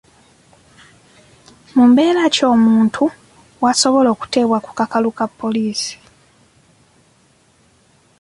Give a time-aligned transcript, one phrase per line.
[1.75, 3.03] Mu mbeera ki omuntu
[3.61, 5.95] w'asobola okuteebwa ku kakalu ka poliisi?